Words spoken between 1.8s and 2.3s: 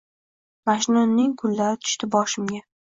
tushdi